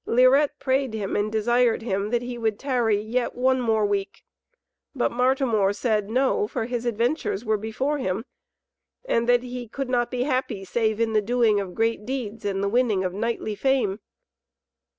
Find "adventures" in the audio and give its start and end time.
6.87-7.45